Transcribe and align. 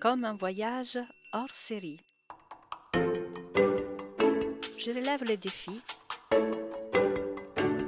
comme 0.00 0.24
un 0.24 0.34
voyage 0.34 0.98
hors 1.32 1.50
série. 1.50 2.00
Je 2.94 4.90
relève 4.90 5.22
le 5.28 5.36
défi 5.36 5.82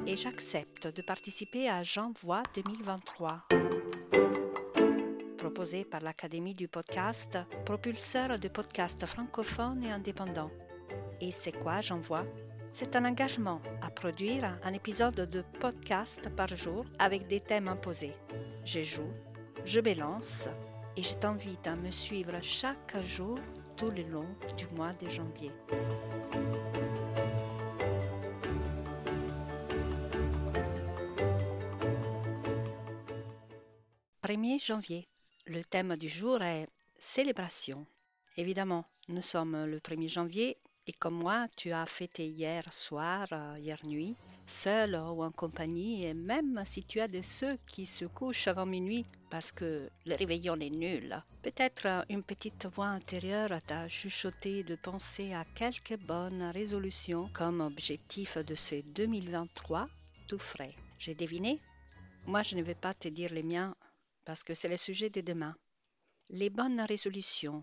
et 0.06 0.16
j'accepte 0.16 0.88
de 0.88 1.02
participer 1.02 1.68
à 1.68 1.82
J'envoie 1.82 2.42
2023, 2.54 3.44
proposé 5.36 5.84
par 5.84 6.00
l'Académie 6.00 6.54
du 6.54 6.66
podcast, 6.68 7.38
propulseur 7.64 8.38
de 8.38 8.48
podcasts 8.48 9.06
francophones 9.06 9.84
et 9.84 9.90
indépendants. 9.90 10.50
Et 11.20 11.30
c'est 11.30 11.52
quoi 11.52 11.80
J'envoie 11.80 12.24
C'est 12.72 12.96
un 12.96 13.04
engagement 13.04 13.60
à 13.82 13.90
produire 13.90 14.58
un 14.62 14.72
épisode 14.72 15.28
de 15.30 15.42
podcast 15.60 16.28
par 16.36 16.48
jour 16.48 16.84
avec 16.98 17.26
des 17.26 17.40
thèmes 17.40 17.68
imposés. 17.68 18.14
Je 18.64 18.82
joue, 18.82 19.12
je 19.64 19.80
balance 19.80 20.48
et 20.98 21.02
je 21.04 21.14
t'invite 21.14 21.64
à 21.68 21.76
me 21.76 21.92
suivre 21.92 22.36
chaque 22.42 23.00
jour 23.04 23.38
tout 23.76 23.90
le 23.90 24.02
long 24.02 24.26
du 24.56 24.66
mois 24.76 24.92
de 24.94 25.08
janvier. 25.08 25.52
«1er 34.24 34.60
janvier. 34.60 35.06
Le 35.46 35.62
thème 35.62 35.96
du 35.96 36.08
jour 36.08 36.42
est 36.42 36.66
célébration. 36.98 37.86
Évidemment, 38.36 38.84
nous 39.08 39.22
sommes 39.22 39.66
le 39.66 39.78
1er 39.78 40.08
janvier 40.08 40.56
et 40.88 40.92
comme 40.94 41.18
moi, 41.18 41.46
tu 41.54 41.70
as 41.70 41.84
fêté 41.84 42.26
hier 42.26 42.72
soir, 42.72 43.28
euh, 43.32 43.58
hier 43.58 43.78
nuit, 43.84 44.16
seul 44.46 44.94
ou 44.94 45.22
en 45.22 45.30
compagnie, 45.30 46.06
et 46.06 46.14
même 46.14 46.62
si 46.64 46.82
tu 46.82 46.98
as 47.00 47.08
de 47.08 47.20
ceux 47.20 47.58
qui 47.66 47.84
se 47.84 48.06
couchent 48.06 48.48
avant 48.48 48.64
minuit 48.64 49.04
parce 49.28 49.52
que 49.52 49.90
le 50.06 50.14
réveillon 50.14 50.58
est 50.60 50.70
nul, 50.70 51.22
peut-être 51.42 52.06
une 52.08 52.22
petite 52.22 52.66
voix 52.74 52.86
intérieure 52.86 53.60
t'a 53.66 53.86
chuchoté 53.90 54.62
de 54.62 54.76
penser 54.76 55.34
à 55.34 55.44
quelques 55.54 55.98
bonnes 55.98 56.44
résolutions 56.54 57.28
comme 57.34 57.60
objectif 57.60 58.38
de 58.38 58.54
ce 58.54 58.76
2023 58.94 59.90
tout 60.26 60.38
frais. 60.38 60.74
J'ai 60.98 61.14
deviné 61.14 61.60
Moi, 62.24 62.42
je 62.42 62.56
ne 62.56 62.62
vais 62.62 62.74
pas 62.74 62.94
te 62.94 63.08
dire 63.08 63.34
les 63.34 63.42
miens 63.42 63.76
parce 64.24 64.42
que 64.42 64.54
c'est 64.54 64.68
le 64.68 64.78
sujet 64.78 65.10
de 65.10 65.20
demain. 65.20 65.54
Les 66.30 66.48
bonnes 66.48 66.80
résolutions 66.80 67.62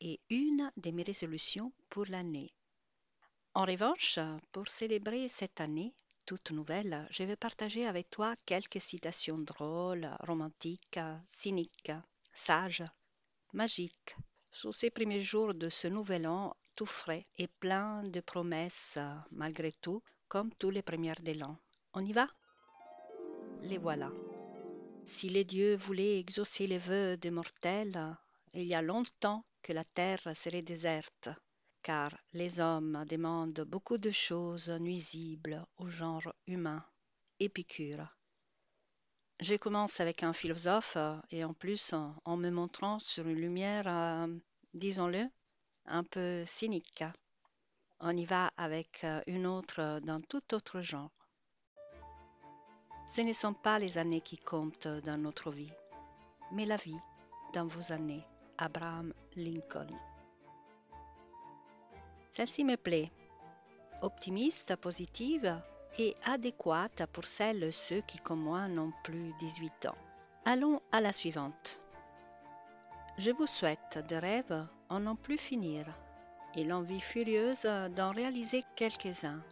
est 0.00 0.20
une 0.30 0.70
de 0.76 0.90
mes 0.92 1.02
résolutions 1.02 1.72
pour 1.88 2.06
l'année. 2.06 2.52
En 3.54 3.64
revanche, 3.64 4.20
pour 4.52 4.68
célébrer 4.68 5.28
cette 5.28 5.60
année 5.60 5.92
toute 6.24 6.52
nouvelle, 6.52 7.06
je 7.10 7.24
vais 7.24 7.34
partager 7.34 7.84
avec 7.84 8.08
toi 8.08 8.36
quelques 8.46 8.80
citations 8.80 9.38
drôles, 9.38 10.08
romantiques, 10.20 11.00
cyniques, 11.32 11.90
sages, 12.32 12.84
magiques, 13.52 14.14
sur 14.52 14.72
ces 14.72 14.90
premiers 14.90 15.22
jours 15.22 15.52
de 15.52 15.68
ce 15.68 15.88
nouvel 15.88 16.28
an 16.28 16.54
tout 16.76 16.86
frais 16.86 17.24
et 17.38 17.48
plein 17.48 18.04
de 18.04 18.20
promesses 18.20 18.98
malgré 19.32 19.72
tout, 19.72 20.00
comme 20.28 20.54
tous 20.54 20.70
les 20.70 20.82
premières 20.82 21.20
de. 21.20 21.58
On 21.92 22.04
y 22.04 22.12
va? 22.12 22.28
Les 23.62 23.78
voilà. 23.78 24.12
Si 25.08 25.28
les 25.28 25.44
dieux 25.44 25.74
voulaient 25.74 26.20
exaucer 26.20 26.68
les 26.68 26.78
vœux 26.78 27.16
des 27.16 27.32
mortels, 27.32 28.04
il 28.54 28.62
y 28.62 28.74
a 28.74 28.80
longtemps 28.80 29.44
que 29.60 29.72
la 29.72 29.84
terre 29.84 30.22
serait 30.36 30.62
déserte 30.62 31.28
car 31.82 32.16
les 32.32 32.60
hommes 32.60 33.04
demandent 33.08 33.64
beaucoup 33.66 33.98
de 33.98 34.10
choses 34.10 34.68
nuisibles 34.68 35.64
au 35.78 35.88
genre 35.88 36.32
humain. 36.46 36.84
Épicure. 37.38 38.06
Je 39.40 39.54
commence 39.56 40.00
avec 40.00 40.22
un 40.22 40.32
philosophe 40.34 40.98
et 41.30 41.44
en 41.44 41.54
plus 41.54 41.94
en 42.24 42.36
me 42.36 42.50
montrant 42.50 42.98
sur 42.98 43.26
une 43.26 43.40
lumière, 43.40 43.86
euh, 43.86 44.26
disons-le, 44.74 45.26
un 45.86 46.04
peu 46.04 46.44
cynique. 46.46 47.04
On 48.00 48.16
y 48.16 48.26
va 48.26 48.50
avec 48.56 49.04
euh, 49.04 49.22
une 49.26 49.46
autre 49.46 50.00
d'un 50.00 50.20
tout 50.20 50.54
autre 50.54 50.82
genre. 50.82 51.10
Ce 53.08 53.22
ne 53.22 53.32
sont 53.32 53.54
pas 53.54 53.78
les 53.78 53.98
années 53.98 54.20
qui 54.20 54.36
comptent 54.36 54.88
dans 54.88 55.18
notre 55.18 55.50
vie, 55.50 55.72
mais 56.52 56.66
la 56.66 56.76
vie 56.76 57.00
dans 57.54 57.66
vos 57.66 57.92
années. 57.92 58.24
Abraham 58.58 59.14
Lincoln. 59.36 60.09
Celle-ci 62.32 62.64
me 62.64 62.76
plaît. 62.76 63.10
Optimiste, 64.02 64.76
positive 64.76 65.60
et 65.98 66.14
adéquate 66.24 67.06
pour 67.12 67.26
celles 67.26 67.64
et 67.64 67.72
ceux 67.72 68.00
qui, 68.02 68.18
comme 68.18 68.40
moi, 68.40 68.68
n'ont 68.68 68.92
plus 69.04 69.32
18 69.40 69.86
ans. 69.86 69.98
Allons 70.44 70.80
à 70.92 71.00
la 71.00 71.12
suivante. 71.12 71.82
Je 73.18 73.30
vous 73.30 73.46
souhaite 73.46 73.98
des 74.08 74.18
rêves 74.18 74.66
en 74.88 75.00
n'en 75.00 75.16
plus 75.16 75.36
finir 75.36 75.84
et 76.54 76.64
l'envie 76.64 77.00
furieuse 77.00 77.68
d'en 77.94 78.12
réaliser 78.12 78.64
quelques-uns. 78.76 79.42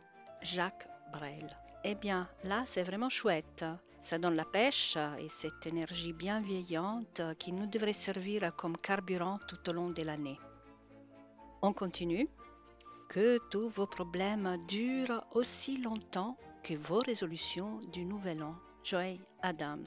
Jacques 0.42 0.88
Brel. 1.12 1.48
Eh 1.84 1.94
bien, 1.94 2.28
là, 2.44 2.62
c'est 2.66 2.82
vraiment 2.82 3.10
chouette. 3.10 3.64
Ça 4.02 4.18
donne 4.18 4.36
la 4.36 4.44
pêche 4.44 4.96
et 5.18 5.28
cette 5.28 5.66
énergie 5.66 6.12
bienveillante 6.12 7.20
qui 7.38 7.52
nous 7.52 7.66
devrait 7.66 7.92
servir 7.92 8.54
comme 8.56 8.76
carburant 8.76 9.38
tout 9.46 9.68
au 9.68 9.72
long 9.72 9.90
de 9.90 10.02
l'année. 10.02 10.38
On 11.60 11.72
continue 11.72 12.28
que 13.08 13.38
tous 13.50 13.68
vos 13.70 13.86
problèmes 13.86 14.58
durent 14.68 15.24
aussi 15.32 15.78
longtemps 15.78 16.36
que 16.62 16.74
vos 16.74 17.00
résolutions 17.00 17.80
du 17.92 18.04
nouvel 18.04 18.42
an. 18.42 18.54
Joy 18.84 19.20
Adams. 19.42 19.86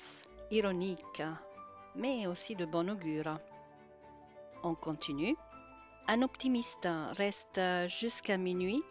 Ironique, 0.50 1.24
mais 1.96 2.28
aussi 2.28 2.56
de 2.56 2.66
bon 2.66 2.90
augure. 2.90 3.40
On 4.64 4.76
continue. 4.76 5.36
Un 6.08 6.24
optimiste 6.24 6.90
reste 7.16 7.62
jusqu'à 7.88 8.38
minuit 8.38 8.84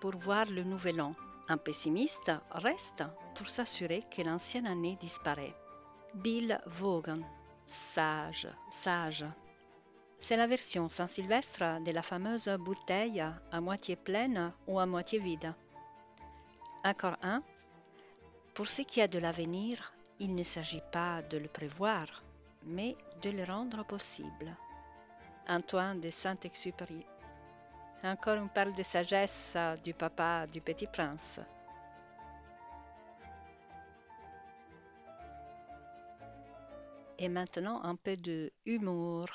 pour 0.00 0.16
voir 0.16 0.44
le 0.50 0.62
nouvel 0.62 1.00
an. 1.00 1.12
Un 1.48 1.56
pessimiste 1.56 2.30
reste 2.50 3.02
pour 3.34 3.48
s'assurer 3.48 4.04
que 4.14 4.22
l'ancienne 4.22 4.66
année 4.66 4.96
disparaît. 5.00 5.54
Bill 6.14 6.60
Vaughan. 6.66 7.20
Sage, 7.66 8.48
sage. 8.70 9.24
C'est 10.20 10.36
la 10.36 10.46
version 10.46 10.88
Saint-Sylvestre 10.88 11.80
de 11.82 11.90
la 11.90 12.02
fameuse 12.02 12.48
bouteille 12.60 13.24
à 13.50 13.60
moitié 13.60 13.96
pleine 13.96 14.52
ou 14.66 14.78
à 14.78 14.84
moitié 14.86 15.18
vide. 15.18 15.54
Encore 16.84 17.16
un. 17.22 17.42
Pour 18.54 18.68
ce 18.68 18.82
qui 18.82 19.00
est 19.00 19.08
de 19.08 19.18
l'avenir, 19.18 19.94
il 20.18 20.34
ne 20.34 20.42
s'agit 20.42 20.82
pas 20.92 21.22
de 21.22 21.38
le 21.38 21.48
prévoir, 21.48 22.24
mais 22.64 22.96
de 23.22 23.30
le 23.30 23.44
rendre 23.44 23.84
possible. 23.84 24.54
Antoine 25.48 26.00
de 26.00 26.10
Saint-Exupéry. 26.10 27.06
Encore 28.04 28.36
une 28.36 28.48
perle 28.50 28.74
de 28.74 28.82
sagesse 28.82 29.56
du 29.82 29.94
papa 29.94 30.46
du 30.46 30.60
petit 30.60 30.86
prince. 30.86 31.40
Et 37.18 37.28
maintenant 37.28 37.82
un 37.82 37.96
peu 37.96 38.16
de 38.16 38.52
humour. 38.66 39.26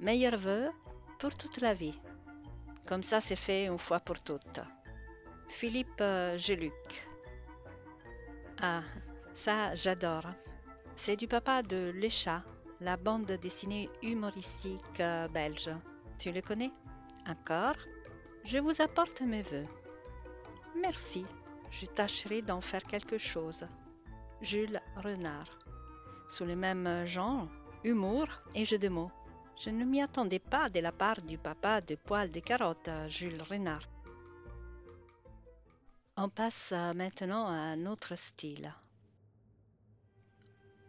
Meilleur 0.00 0.36
vœu 0.36 0.70
pour 1.18 1.34
toute 1.34 1.60
la 1.60 1.74
vie. 1.74 1.98
Comme 2.86 3.02
ça, 3.02 3.20
c'est 3.20 3.36
fait 3.36 3.66
une 3.66 3.78
fois 3.78 4.00
pour 4.00 4.20
toutes. 4.20 4.60
Philippe 5.48 6.00
euh, 6.00 6.36
Geluc. 6.36 6.72
Ah, 8.60 8.82
ça, 9.34 9.74
j'adore. 9.74 10.26
C'est 10.96 11.16
du 11.16 11.28
papa 11.28 11.62
de 11.62 11.92
Le 11.94 12.08
Chat, 12.08 12.42
la 12.80 12.96
bande 12.96 13.32
dessinée 13.40 13.88
humoristique 14.02 15.00
euh, 15.00 15.28
belge. 15.28 15.70
Tu 16.18 16.32
le 16.32 16.42
connais? 16.42 16.70
Encore? 17.28 17.76
Je 18.44 18.58
vous 18.58 18.82
apporte 18.82 19.22
mes 19.22 19.42
vœux. 19.42 19.66
Merci, 20.80 21.24
je 21.70 21.86
tâcherai 21.86 22.42
d'en 22.42 22.60
faire 22.60 22.82
quelque 22.84 23.16
chose. 23.16 23.64
Jules 24.42 24.80
Renard. 24.96 25.58
Sous 26.28 26.44
le 26.44 26.56
même 26.56 27.06
genre, 27.06 27.48
humour 27.84 28.26
et 28.54 28.64
jeu 28.64 28.78
de 28.78 28.88
mots. 28.88 29.10
Je 29.56 29.70
ne 29.70 29.84
m'y 29.84 30.02
attendais 30.02 30.40
pas 30.40 30.68
de 30.68 30.80
la 30.80 30.92
part 30.92 31.22
du 31.22 31.38
papa 31.38 31.80
de 31.80 31.94
poil 31.94 32.30
de 32.30 32.40
carotte, 32.40 32.90
Jules 33.08 33.42
Renard. 33.42 33.88
On 36.16 36.28
passe 36.28 36.72
maintenant 36.94 37.46
à 37.46 37.52
un 37.52 37.86
autre 37.86 38.16
style. 38.16 38.72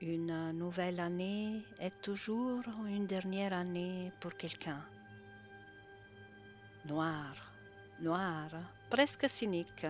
Une 0.02 0.52
nouvelle 0.52 1.00
année 1.00 1.62
est 1.80 2.02
toujours 2.02 2.64
une 2.88 3.08
dernière 3.08 3.54
année 3.54 4.12
pour 4.20 4.36
quelqu'un. 4.36 4.84
Noir, 6.86 7.34
noir, 8.02 8.50
presque 8.90 9.30
cynique, 9.30 9.86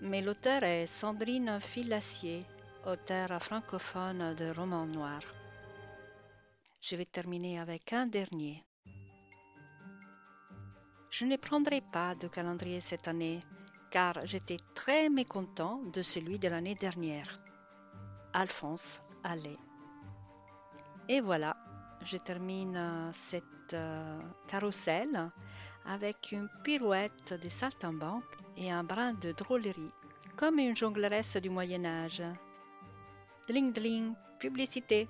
mais 0.00 0.22
l'auteur 0.22 0.62
est 0.62 0.86
Sandrine 0.86 1.60
Filassier, 1.60 2.44
auteure 2.86 3.42
francophone 3.42 4.34
de 4.34 4.50
romans 4.50 4.86
noirs. 4.86 5.41
Je 6.82 6.96
vais 6.96 7.04
terminer 7.04 7.60
avec 7.60 7.92
un 7.92 8.06
dernier. 8.06 8.64
Je 11.10 11.24
ne 11.24 11.36
prendrai 11.36 11.80
pas 11.80 12.16
de 12.16 12.26
calendrier 12.26 12.80
cette 12.80 13.06
année 13.06 13.40
car 13.92 14.26
j'étais 14.26 14.56
très 14.74 15.08
mécontent 15.08 15.80
de 15.92 16.02
celui 16.02 16.40
de 16.40 16.48
l'année 16.48 16.74
dernière. 16.74 17.38
Alphonse 18.32 19.00
Allais. 19.22 19.58
Et 21.08 21.20
voilà, 21.20 21.56
je 22.04 22.16
termine 22.16 23.12
cette 23.12 23.74
euh, 23.74 24.20
carrousel 24.48 25.28
avec 25.86 26.32
une 26.32 26.48
pirouette 26.64 27.32
de 27.40 27.48
saltimbanque 27.48 28.36
et 28.56 28.72
un 28.72 28.82
brin 28.82 29.12
de 29.12 29.30
drôlerie, 29.30 29.94
comme 30.34 30.58
une 30.58 30.76
jongleresse 30.76 31.36
du 31.36 31.48
Moyen 31.48 31.84
Âge. 31.84 32.24
Dling 33.46 33.72
dling, 33.72 34.14
publicité. 34.40 35.08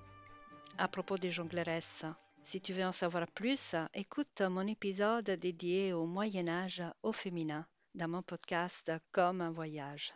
À 0.79 0.89
propos 0.89 1.17
des 1.17 1.31
jongleresses, 1.31 2.05
si 2.45 2.61
tu 2.61 2.73
veux 2.73 2.85
en 2.85 2.93
savoir 2.93 3.27
plus, 3.29 3.75
écoute 3.95 4.41
mon 4.41 4.67
épisode 4.67 5.31
dédié 5.31 5.93
au 5.93 6.07
Moyen 6.07 6.49
Âge 6.49 6.83
au 7.03 7.13
féminin 7.13 7.67
dans 7.95 8.09
mon 8.09 8.23
podcast 8.23 8.91
Comme 9.13 9.43
un 9.43 9.51
voyage. 9.51 10.15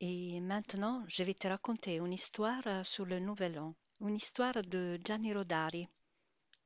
Et 0.00 0.40
maintenant, 0.40 1.04
je 1.08 1.22
vais 1.22 1.34
te 1.34 1.46
raconter 1.46 1.96
une 1.96 2.12
histoire 2.12 2.86
sur 2.86 3.04
le 3.04 3.20
Nouvel 3.20 3.58
An, 3.58 3.74
une 4.00 4.16
histoire 4.16 4.62
de 4.64 4.98
Gianni 5.04 5.34
Rodari. 5.34 5.88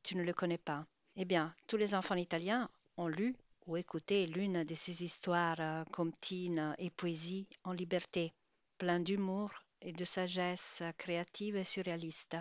Tu 0.03 0.17
ne 0.17 0.23
le 0.23 0.33
connais 0.33 0.59
pas. 0.59 0.87
Eh 1.17 1.25
bien, 1.25 1.55
tous 1.67 1.77
les 1.77 1.95
enfants 1.95 2.15
italiens 2.15 2.71
ont 2.97 3.09
lu 3.09 3.37
ou 3.67 3.77
écouté 3.77 4.27
l'une 4.27 4.65
de 4.65 4.75
ces 4.75 5.03
histoires 5.03 5.85
comptines 5.93 6.75
et 6.79 6.91
poésie 6.91 7.49
en 7.65 7.73
liberté, 7.73 8.33
plein 8.79 9.01
d'humour 9.01 9.51
et 9.83 9.93
de 9.93 10.05
sagesse 10.05 10.83
créative 10.99 11.57
et 11.57 11.65
surréaliste. 11.65 12.37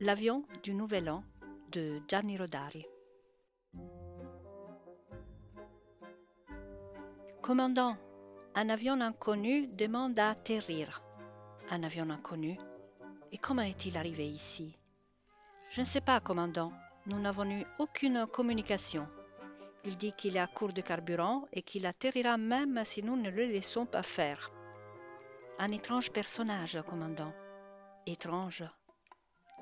L'avion 0.00 0.44
du 0.62 0.74
Nouvel 0.74 1.08
An 1.10 1.24
de 1.70 2.00
Gianni 2.08 2.36
Rodari. 2.36 2.84
Commandant, 7.40 7.96
un 8.54 8.68
avion 8.68 9.00
inconnu 9.00 9.66
demande 9.68 10.18
à 10.18 10.30
atterrir. 10.30 11.02
Un 11.70 11.82
avion 11.82 12.10
inconnu 12.10 12.58
Et 13.32 13.38
comment 13.38 13.62
est-il 13.62 13.96
arrivé 13.96 14.28
ici? 14.28 14.76
Je 15.70 15.80
ne 15.80 15.86
sais 15.86 16.00
pas, 16.00 16.20
commandant. 16.20 16.72
Nous 17.06 17.18
n'avons 17.18 17.50
eu 17.50 17.64
aucune 17.78 18.26
communication. 18.26 19.08
Il 19.84 19.96
dit 19.96 20.12
qu'il 20.12 20.36
est 20.36 20.40
à 20.40 20.46
court 20.46 20.72
de 20.72 20.80
carburant 20.80 21.46
et 21.52 21.62
qu'il 21.62 21.86
atterrira 21.86 22.36
même 22.36 22.82
si 22.84 23.02
nous 23.02 23.16
ne 23.16 23.30
le 23.30 23.46
laissons 23.46 23.86
pas 23.86 24.02
faire. 24.02 24.50
Un 25.58 25.68
étrange 25.72 26.10
personnage, 26.10 26.78
commandant. 26.86 27.32
Étrange. 28.06 28.64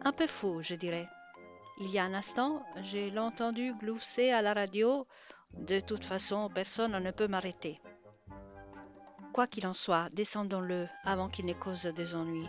Un 0.05 0.13
peu 0.13 0.27
fou, 0.27 0.63
je 0.63 0.75
dirais. 0.75 1.09
Il 1.81 1.91
y 1.91 1.99
a 1.99 2.05
un 2.05 2.15
instant, 2.15 2.63
je 2.83 3.09
l'ai 3.09 3.19
entendu 3.19 3.73
glousser 3.75 4.31
à 4.31 4.43
la 4.43 4.53
radio 4.53 5.07
de 5.55 5.81
toute 5.81 6.05
façon, 6.05 6.49
personne 6.55 6.97
ne 7.03 7.11
peut 7.11 7.27
m'arrêter. 7.27 7.81
Quoi 9.33 9.47
qu'il 9.47 9.67
en 9.67 9.75
soit, 9.75 10.09
descendons-le 10.11 10.89
avant 11.05 11.29
qu'il 11.29 11.47
ne 11.47 11.55
cause 11.55 11.83
des 11.83 12.15
ennuis. 12.15 12.49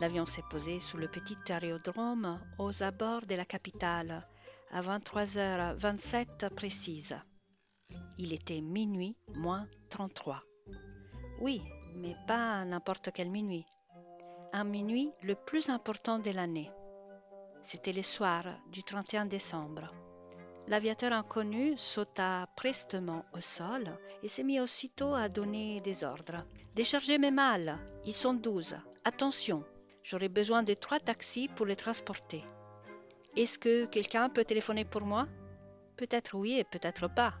L'avion 0.00 0.26
s'est 0.26 0.44
posé 0.50 0.80
sous 0.80 0.96
le 0.96 1.08
petit 1.08 1.36
aérodrome 1.50 2.40
aux 2.58 2.82
abords 2.82 3.26
de 3.26 3.34
la 3.34 3.44
capitale 3.44 4.26
à 4.70 4.80
23h27 4.82 6.50
précise. 6.50 7.16
Il 8.18 8.32
était 8.32 8.60
minuit 8.60 9.16
moins 9.34 9.66
33. 9.90 10.42
Oui, 11.40 11.62
mais 11.94 12.16
pas 12.26 12.64
n'importe 12.64 13.10
quel 13.12 13.30
minuit. 13.30 13.64
Un 14.52 14.64
minuit 14.64 15.10
le 15.22 15.34
plus 15.34 15.68
important 15.68 16.18
de 16.18 16.30
l'année. 16.30 16.70
C'était 17.64 17.92
le 17.92 18.02
soir 18.02 18.44
du 18.72 18.82
31 18.82 19.26
décembre. 19.26 19.92
L'aviateur 20.66 21.12
inconnu 21.12 21.78
sauta 21.78 22.46
prestement 22.56 23.24
au 23.32 23.40
sol 23.40 23.90
et 24.22 24.28
se 24.28 24.42
mit 24.42 24.60
aussitôt 24.60 25.14
à 25.14 25.28
donner 25.28 25.80
des 25.80 26.04
ordres. 26.04 26.44
Déchargez 26.74 27.18
mes 27.18 27.30
malles, 27.30 27.78
ils 28.04 28.12
sont 28.12 28.34
douze. 28.34 28.76
Attention, 29.04 29.64
j'aurai 30.02 30.28
besoin 30.28 30.62
de 30.62 30.74
trois 30.74 31.00
taxis 31.00 31.48
pour 31.48 31.64
les 31.66 31.76
transporter. 31.76 32.44
Est-ce 33.38 33.56
que 33.56 33.84
quelqu'un 33.84 34.28
peut 34.28 34.44
téléphoner 34.44 34.84
pour 34.84 35.02
moi? 35.02 35.28
Peut-être 35.96 36.36
oui 36.36 36.58
et 36.58 36.64
peut-être 36.64 37.06
pas. 37.06 37.34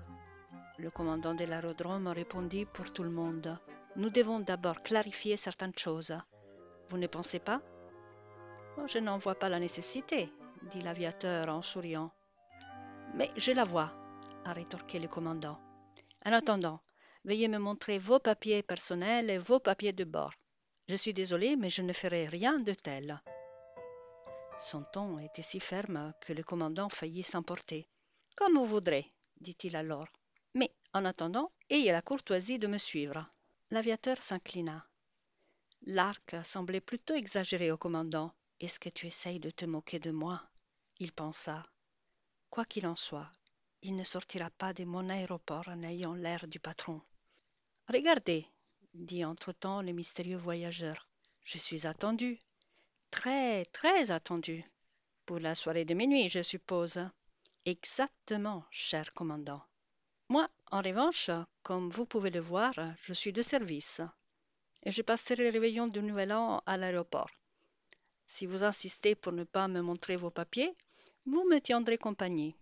Le 0.78 0.92
commandant 0.92 1.34
de 1.34 1.44
l'aérodrome 1.44 2.06
répondit 2.06 2.66
pour 2.66 2.92
tout 2.92 3.02
le 3.02 3.10
monde. 3.10 3.58
Nous 3.96 4.08
devons 4.08 4.38
d'abord 4.38 4.84
clarifier 4.84 5.36
certaines 5.36 5.76
choses. 5.76 6.16
Vous 6.88 6.98
ne 6.98 7.08
pensez 7.08 7.40
pas? 7.40 7.60
Je 8.86 9.00
n'en 9.00 9.18
vois 9.18 9.34
pas 9.34 9.48
la 9.48 9.58
nécessité, 9.58 10.32
dit 10.70 10.82
l'aviateur 10.82 11.48
en 11.48 11.62
souriant. 11.62 12.12
Mais 13.14 13.32
je 13.36 13.50
la 13.50 13.64
vois, 13.64 13.92
a 14.44 14.52
rétorqué 14.52 15.00
le 15.00 15.08
commandant. 15.08 15.58
En 16.24 16.32
attendant, 16.32 16.80
veuillez 17.24 17.48
me 17.48 17.58
montrer 17.58 17.98
vos 17.98 18.20
papiers 18.20 18.62
personnels 18.62 19.30
et 19.30 19.38
vos 19.38 19.58
papiers 19.58 19.92
de 19.92 20.04
bord. 20.04 20.32
Je 20.86 20.94
suis 20.94 21.12
désolé, 21.12 21.56
mais 21.56 21.70
je 21.70 21.82
ne 21.82 21.92
ferai 21.92 22.28
rien 22.28 22.60
de 22.60 22.72
tel. 22.72 23.20
Son 24.60 24.84
ton 24.92 25.18
était 25.18 25.42
si 25.42 25.60
ferme 25.60 26.12
que 26.20 26.32
le 26.32 26.42
commandant 26.42 26.88
faillit 26.88 27.22
s'emporter. 27.22 27.88
Comme 28.36 28.54
vous 28.54 28.66
voudrez, 28.66 29.12
dit-il 29.40 29.76
alors. 29.76 30.08
Mais, 30.54 30.72
en 30.92 31.04
attendant, 31.04 31.52
ayez 31.70 31.92
la 31.92 32.02
courtoisie 32.02 32.58
de 32.58 32.66
me 32.66 32.78
suivre. 32.78 33.26
L'aviateur 33.70 34.20
s'inclina. 34.20 34.86
L'arc 35.82 36.34
semblait 36.44 36.80
plutôt 36.80 37.14
exagéré 37.14 37.70
au 37.70 37.76
commandant. 37.76 38.32
Est-ce 38.60 38.80
que 38.80 38.88
tu 38.88 39.06
essayes 39.06 39.38
de 39.38 39.50
te 39.50 39.64
moquer 39.64 40.00
de 40.00 40.10
moi? 40.10 40.42
Il 40.98 41.12
pensa. 41.12 41.64
Quoi 42.50 42.64
qu'il 42.64 42.86
en 42.86 42.96
soit, 42.96 43.30
il 43.82 43.94
ne 43.94 44.04
sortira 44.04 44.50
pas 44.50 44.72
de 44.72 44.84
mon 44.84 45.08
aéroport 45.08 45.68
en 45.68 45.82
ayant 45.84 46.14
l'air 46.14 46.48
du 46.48 46.58
patron. 46.58 47.00
Regardez, 47.88 48.46
dit 48.94 49.24
entre-temps 49.24 49.82
le 49.82 49.92
mystérieux 49.92 50.36
voyageur, 50.36 51.08
je 51.44 51.58
suis 51.58 51.86
attendu. 51.86 52.40
Très, 53.18 53.64
très 53.64 54.12
attendu. 54.12 54.64
Pour 55.26 55.40
la 55.40 55.56
soirée 55.56 55.84
de 55.84 55.92
minuit, 55.92 56.28
je 56.28 56.40
suppose. 56.40 57.00
Exactement, 57.64 58.64
cher 58.70 59.12
commandant. 59.12 59.60
Moi, 60.28 60.48
en 60.70 60.80
revanche, 60.80 61.28
comme 61.64 61.90
vous 61.90 62.06
pouvez 62.06 62.30
le 62.30 62.38
voir, 62.38 62.72
je 63.02 63.12
suis 63.12 63.32
de 63.32 63.42
service. 63.42 64.00
Et 64.84 64.92
je 64.92 65.02
passerai 65.02 65.34
le 65.34 65.50
réveillon 65.50 65.88
du 65.88 66.00
Nouvel 66.00 66.32
An 66.32 66.62
à 66.64 66.76
l'aéroport. 66.76 67.32
Si 68.28 68.46
vous 68.46 68.62
insistez 68.62 69.16
pour 69.16 69.32
ne 69.32 69.42
pas 69.42 69.66
me 69.66 69.80
montrer 69.80 70.14
vos 70.14 70.30
papiers, 70.30 70.76
vous 71.26 71.42
me 71.50 71.58
tiendrez 71.58 71.98
compagnie. 71.98 72.54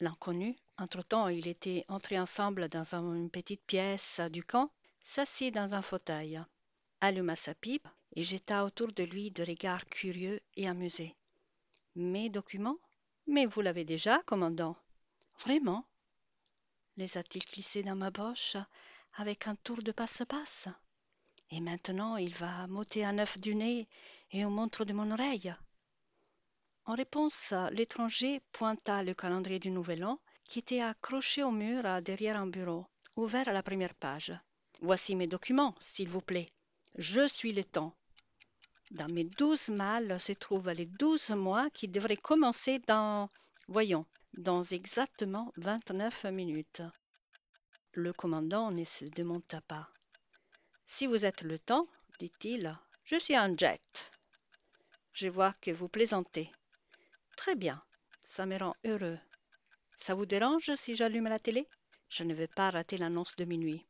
L'inconnu, 0.00 0.56
entre-temps 0.76 1.28
il 1.28 1.46
était 1.46 1.84
entré 1.86 2.18
ensemble 2.18 2.68
dans 2.68 2.96
une 2.96 3.30
petite 3.30 3.62
pièce 3.64 4.20
du 4.32 4.42
camp, 4.42 4.72
s'assit 5.04 5.54
dans 5.54 5.72
un 5.72 5.82
fauteuil, 5.82 6.42
alluma 7.00 7.36
sa 7.36 7.54
pipe 7.54 7.86
et 8.16 8.22
jeta 8.22 8.64
autour 8.64 8.92
de 8.92 9.02
lui 9.04 9.30
de 9.30 9.44
regards 9.44 9.86
curieux 9.86 10.40
et 10.56 10.68
amusés. 10.68 11.14
Mes 11.94 12.28
documents? 12.28 12.78
Mais 13.26 13.46
vous 13.46 13.60
l'avez 13.60 13.84
déjà, 13.84 14.18
commandant 14.26 14.76
Vraiment? 15.40 15.86
Les 16.96 17.16
a-t-il 17.16 17.44
glissés 17.44 17.82
dans 17.82 17.96
ma 17.96 18.10
poche 18.10 18.56
avec 19.14 19.46
un 19.46 19.56
tour 19.56 19.82
de 19.82 19.92
passe-passe? 19.92 20.68
Et 21.50 21.60
maintenant 21.60 22.16
il 22.16 22.34
va 22.34 22.66
m'ôter 22.66 23.04
un 23.04 23.18
œuf 23.18 23.38
du 23.38 23.54
nez 23.54 23.88
et 24.30 24.40
une 24.40 24.50
montre 24.50 24.84
de 24.84 24.92
mon 24.92 25.10
oreille 25.10 25.54
en 26.90 26.94
réponse, 26.94 27.54
l'étranger 27.70 28.40
pointa 28.50 29.04
le 29.04 29.14
calendrier 29.14 29.60
du 29.60 29.70
Nouvel 29.70 30.04
An 30.04 30.18
qui 30.44 30.58
était 30.58 30.80
accroché 30.80 31.44
au 31.44 31.52
mur 31.52 31.84
derrière 32.02 32.36
un 32.36 32.48
bureau, 32.48 32.84
ouvert 33.16 33.48
à 33.48 33.52
la 33.52 33.62
première 33.62 33.94
page. 33.94 34.32
Voici 34.80 35.14
mes 35.14 35.28
documents, 35.28 35.76
s'il 35.80 36.08
vous 36.08 36.20
plaît. 36.20 36.50
Je 36.96 37.28
suis 37.28 37.52
le 37.52 37.62
temps. 37.62 37.94
Dans 38.90 39.08
mes 39.08 39.24
douze 39.24 39.68
malles 39.68 40.20
se 40.20 40.32
trouvent 40.32 40.72
les 40.72 40.86
douze 40.86 41.30
mois 41.30 41.70
qui 41.70 41.86
devraient 41.86 42.16
commencer 42.16 42.80
dans, 42.88 43.30
voyons, 43.68 44.04
dans 44.34 44.64
exactement 44.64 45.52
vingt-neuf 45.56 46.24
minutes. 46.24 46.82
Le 47.94 48.12
commandant 48.12 48.70
ne 48.70 48.84
se 48.84 49.04
démonta 49.04 49.60
pas. 49.60 49.88
Si 50.86 51.06
vous 51.06 51.24
êtes 51.24 51.42
le 51.42 51.58
temps, 51.58 51.86
dit-il, 52.18 52.72
je 53.04 53.16
suis 53.16 53.36
un 53.36 53.56
jet. 53.56 54.10
Je 55.12 55.28
vois 55.28 55.52
que 55.60 55.70
vous 55.70 55.88
plaisantez. 55.88 56.50
Très 57.36 57.54
bien, 57.54 57.80
ça 58.24 58.44
me 58.44 58.56
rend 58.56 58.74
heureux. 58.84 59.18
Ça 59.98 60.14
vous 60.14 60.26
dérange 60.26 60.74
si 60.74 60.96
j'allume 60.96 61.28
la 61.28 61.38
télé? 61.38 61.68
Je 62.08 62.24
ne 62.24 62.34
veux 62.34 62.48
pas 62.48 62.70
rater 62.70 62.98
l'annonce 62.98 63.36
de 63.36 63.44
minuit. 63.44 63.86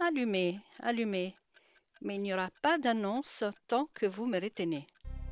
Allumez, 0.00 0.58
allumez. 0.80 1.34
Mais 2.02 2.16
il 2.16 2.22
n'y 2.22 2.34
aura 2.34 2.50
pas 2.62 2.78
d'annonce 2.78 3.44
tant 3.66 3.86
que 3.94 4.06
vous 4.06 4.26
me 4.26 4.40
retenez. 4.40 4.86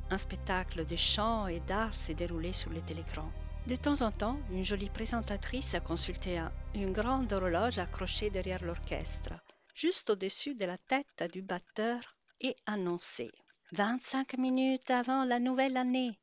Un 0.09 0.17
spectacle 0.17 0.85
de 0.85 0.95
chants 0.95 1.47
et 1.47 1.59
d'art 1.61 1.95
s'est 1.95 2.13
déroulé 2.13 2.53
sur 2.53 2.71
le 2.71 2.81
télécran. 2.81 3.31
De 3.67 3.75
temps 3.75 4.01
en 4.01 4.11
temps, 4.11 4.39
une 4.51 4.65
jolie 4.65 4.89
présentatrice 4.89 5.73
a 5.73 5.79
consulté 5.79 6.41
une 6.73 6.91
grande 6.91 7.31
horloge 7.31 7.79
accrochée 7.79 8.29
derrière 8.29 8.63
l'orchestre, 8.63 9.33
juste 9.73 10.09
au-dessus 10.09 10.55
de 10.55 10.65
la 10.65 10.77
tête 10.77 11.23
du 11.31 11.41
batteur, 11.41 11.99
et 12.41 12.55
annonçait 12.65 13.31
25 13.71 14.37
minutes 14.37 14.91
avant 14.91 15.23
la 15.23 15.39
nouvelle 15.39 15.77
année, 15.77 16.19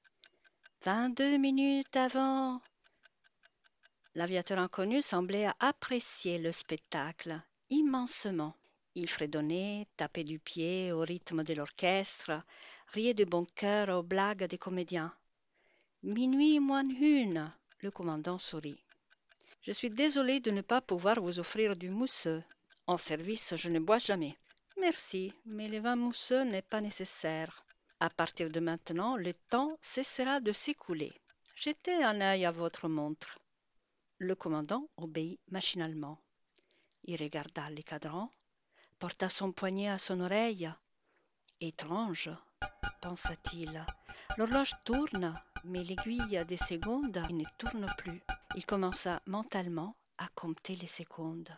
Vingt-deux 0.82 1.37
minutes 1.37 1.94
avant. 1.94 2.61
L'aviateur 4.14 4.59
inconnu 4.59 5.02
semblait 5.02 5.49
apprécier 5.61 6.38
le 6.38 6.52
spectacle 6.52 7.38
immensement. 7.68 8.54
Il 9.00 9.09
fredonnait, 9.09 9.87
tapait 9.97 10.25
du 10.25 10.38
pied 10.38 10.92
au 10.92 11.00
rythme 11.00 11.42
de 11.42 11.54
l'orchestre, 11.54 12.42
riait 12.88 13.14
de 13.14 13.25
bon 13.25 13.47
cœur 13.54 13.88
aux 13.88 14.02
blagues 14.02 14.45
des 14.45 14.59
comédiens. 14.59 15.11
Minuit 16.02 16.61
moins 16.61 16.87
une, 16.87 17.50
le 17.78 17.90
commandant 17.90 18.38
sourit. 18.38 18.85
Je 19.62 19.73
suis 19.73 19.88
désolé 19.88 20.40
de 20.40 20.50
ne 20.50 20.61
pas 20.61 20.83
pouvoir 20.83 21.19
vous 21.19 21.38
offrir 21.38 21.78
du 21.78 21.88
mousseux. 21.88 22.45
En 22.87 22.99
service, 22.99 23.57
je 23.57 23.71
ne 23.71 23.78
bois 23.78 23.99
jamais. 23.99 24.37
Merci, 24.78 25.33
mais 25.47 25.69
le 25.69 25.78
vin 25.78 25.97
mousseux 25.97 26.45
n'est 26.45 26.61
pas 26.61 26.83
nécessaire. 26.83 27.64
À 28.00 28.11
partir 28.11 28.50
de 28.50 28.61
maintenant, 28.61 29.16
le 29.16 29.33
temps 29.49 29.78
cessera 29.80 30.40
de 30.40 30.52
s'écouler. 30.52 31.12
Jetez 31.57 32.04
un 32.04 32.21
œil 32.21 32.45
à 32.45 32.52
votre 32.52 32.87
montre. 32.87 33.38
Le 34.19 34.35
commandant 34.35 34.90
obéit 34.99 35.40
machinalement. 35.50 36.19
Il 37.04 37.16
regarda 37.16 37.71
les 37.71 37.83
cadrans, 37.83 38.30
porta 39.00 39.30
son 39.30 39.50
poignet 39.50 39.88
à 39.88 39.99
son 39.99 40.21
oreille. 40.21 40.71
Étrange, 41.61 42.30
pensa-t-il. 43.00 43.85
L'horloge 44.37 44.75
tourne, 44.85 45.35
mais 45.64 45.83
l'aiguille 45.83 46.45
des 46.47 46.59
secondes 46.59 47.16
ne 47.30 47.45
tourne 47.57 47.87
plus. 47.97 48.23
Il 48.54 48.66
commença 48.66 49.23
mentalement 49.26 49.97
à 50.19 50.28
compter 50.35 50.76
les 50.76 50.87
secondes. 50.87 51.50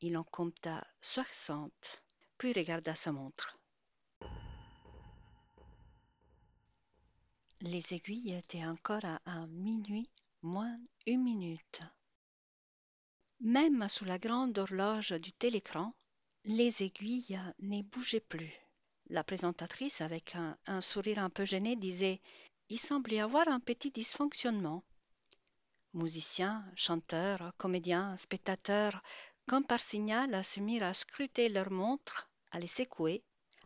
Il 0.00 0.16
en 0.16 0.24
compta 0.24 0.82
soixante, 1.02 2.02
puis 2.38 2.54
regarda 2.54 2.94
sa 2.94 3.12
montre. 3.12 3.58
Les 7.60 7.92
aiguilles 7.92 8.34
étaient 8.34 8.64
encore 8.64 9.04
à 9.04 9.46
minuit 9.46 10.08
moins 10.40 10.80
une 11.06 11.22
minute. 11.22 11.82
Même 13.44 13.88
sous 13.88 14.04
la 14.04 14.20
grande 14.20 14.56
horloge 14.56 15.10
du 15.10 15.32
télécran, 15.32 15.96
les 16.44 16.84
aiguilles 16.84 17.40
ne 17.58 17.82
bougeaient 17.82 18.20
plus. 18.20 18.52
La 19.08 19.24
présentatrice, 19.24 20.00
avec 20.00 20.36
un, 20.36 20.80
sourire 20.80 21.18
un 21.18 21.28
peu 21.28 21.44
gêné, 21.44 21.74
disait 21.74 22.20
Il 22.68 22.78
semble 22.78 23.12
y 23.12 23.18
avoir 23.18 23.48
un 23.48 23.58
petit 23.58 23.90
dysfonctionnement. 23.90 24.84
Musiciens, 25.92 26.64
chanteurs, 26.76 27.52
comédiens, 27.58 28.16
spectateurs, 28.16 29.02
comme 29.48 29.66
par 29.66 29.80
signal, 29.80 30.44
se 30.44 30.60
mirent 30.60 30.84
à 30.84 30.94
scruter 30.94 31.48
leurs 31.48 31.72
montres, 31.72 32.30
à 32.52 32.60
les 32.60 32.68
secouer, 32.68 33.24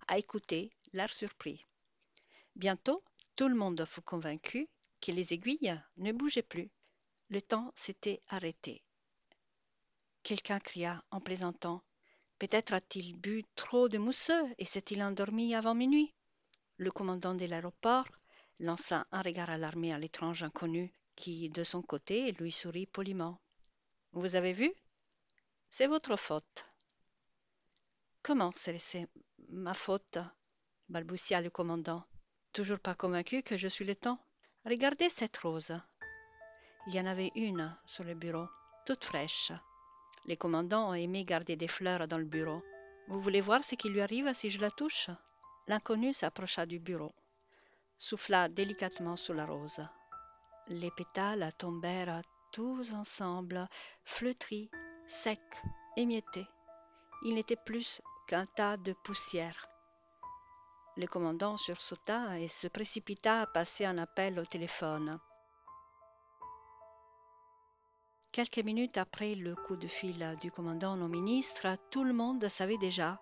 à 0.09 0.17
écouter, 0.17 0.73
l'air 0.95 1.13
surpris. 1.13 1.63
Bientôt, 2.55 3.05
tout 3.37 3.49
le 3.49 3.55
monde 3.55 3.85
fut 3.85 4.01
convaincu 4.01 4.71
que 5.03 5.13
les 5.13 5.35
aiguilles 5.35 5.79
ne 5.99 6.13
bougeaient 6.13 6.41
plus. 6.41 6.71
Le 7.29 7.43
temps 7.43 7.75
s'était 7.77 8.23
arrêté. 8.29 8.86
Quelqu'un 10.27 10.59
cria 10.59 11.05
en 11.13 11.21
plaisantant. 11.21 11.85
Peut-être 12.41 12.73
a-t-il 12.73 13.17
bu 13.17 13.45
trop 13.55 13.89
de 13.89 13.97
mousseux 13.97 14.43
et 14.59 14.65
s'est-il 14.65 15.01
endormi 15.01 15.55
avant 15.55 15.77
minuit? 15.77 16.13
Le 16.79 16.91
commandant 16.91 17.37
de 17.37 17.45
l'aéroport 17.45 18.09
lança 18.59 19.07
un 19.13 19.23
regard 19.23 19.51
alarmé 19.51 19.93
à 19.93 20.01
l'étrange 20.01 20.43
inconnu 20.43 20.93
qui, 21.15 21.49
de 21.49 21.63
son 21.63 21.81
côté, 21.81 22.33
lui 22.33 22.51
sourit 22.51 22.87
poliment. 22.87 23.41
Vous 24.11 24.35
avez 24.35 24.53
vu? 24.53 24.75
C'est 25.71 25.87
votre 25.87 26.17
faute. 26.17 26.65
Comment 28.25 28.51
c'est 28.51 29.09
ma 29.49 29.75
faute? 29.75 30.19
balbutia 30.89 31.41
le 31.41 31.51
commandant 31.51 32.05
toujours 32.53 32.81
pas 32.81 32.97
convaincu 32.97 33.45
que 33.45 33.57
je 33.57 33.69
suis 33.69 33.85
le 33.85 33.95
temps. 33.95 34.19
Regardez 34.65 35.09
cette 35.09 35.37
rose. 35.37 35.81
Il 36.89 36.97
y 36.97 37.01
en 37.01 37.07
avait 37.07 37.31
une 37.37 37.79
sur 37.87 38.03
le 38.03 38.15
bureau, 38.15 38.49
toute 38.87 39.05
fraîche. 39.05 39.53
Les 40.27 40.37
commandants 40.37 40.91
ont 40.91 40.95
aimé 40.95 41.25
garder 41.25 41.55
des 41.57 41.69
fleurs 41.69 42.09
dans 42.09 42.19
le 42.19 42.25
bureau. 42.25 42.63
Vous 43.09 43.21
voulez 43.21 43.41
voir 43.41 43.63
ce 43.63 43.77
qui 43.77 43.89
lui 43.89 44.01
arrive 44.01 44.33
si 44.35 44.51
je 44.51 44.61
la 44.61 44.73
touche? 44.73 45.09
L'inconnu 45.69 46.13
s'approcha 46.13 46.67
du 46.67 46.81
bureau, 46.81 47.13
souffla 47.99 48.49
délicatement 48.49 49.17
sur 49.17 49.35
la 49.35 49.47
rose. 49.47 49.81
Les 50.69 50.91
pétales 50.91 51.53
tombèrent 51.59 52.23
tous 52.53 52.93
ensemble, 52.93 53.69
flétris, 54.05 54.69
secs, 55.07 55.41
émiettés. 55.97 56.47
Il 57.23 57.35
n'était 57.35 57.63
plus 57.65 58.03
qu'un 58.27 58.47
tas 58.47 58.77
de 58.77 58.93
poussière. 59.05 59.69
Le 60.97 61.07
commandant 61.07 61.57
sursauta 61.57 62.39
et 62.41 62.49
se 62.49 62.67
précipita 62.67 63.43
à 63.43 63.47
passer 63.47 63.85
un 63.85 63.99
appel 63.99 64.41
au 64.41 64.45
téléphone. 64.45 65.21
Quelques 68.37 68.59
minutes 68.59 68.99
après 68.99 69.35
le 69.35 69.55
coup 69.55 69.77
de 69.77 69.87
fil 69.87 70.37
du 70.43 70.51
commandant 70.51 71.01
au 71.01 71.09
ministre, 71.09 71.79
tout 71.91 72.05
le 72.05 72.13
monde 72.13 72.47
savait 72.49 72.77
déjà, 72.77 73.19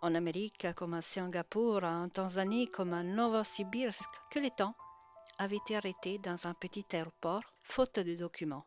en 0.00 0.14
Amérique 0.14 0.66
comme 0.74 0.94
à 0.94 1.02
Singapour, 1.02 1.84
en 1.84 2.08
Tanzanie 2.08 2.70
comme 2.70 2.94
à 2.94 3.02
Novosibirsk, 3.02 4.08
que 4.30 4.38
le 4.38 4.48
temps 4.48 4.74
avait 5.36 5.58
été 5.58 5.76
arrêté 5.76 6.16
dans 6.16 6.46
un 6.46 6.54
petit 6.54 6.86
aéroport 6.94 7.42
faute 7.62 7.98
de 7.98 8.14
documents. 8.14 8.64